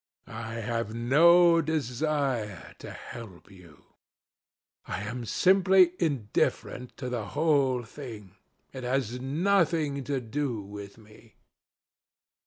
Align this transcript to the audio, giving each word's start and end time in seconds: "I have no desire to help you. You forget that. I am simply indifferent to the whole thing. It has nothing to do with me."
"I 0.25 0.53
have 0.55 0.95
no 0.95 1.61
desire 1.61 2.73
to 2.79 2.89
help 2.89 3.51
you. 3.51 3.57
You 3.61 3.65
forget 3.77 3.85
that. 4.87 4.93
I 4.97 5.01
am 5.03 5.25
simply 5.25 5.91
indifferent 5.99 6.97
to 6.97 7.07
the 7.09 7.25
whole 7.37 7.83
thing. 7.83 8.33
It 8.73 8.83
has 8.83 9.19
nothing 9.21 10.03
to 10.05 10.19
do 10.19 10.59
with 10.59 10.97
me." 10.97 11.35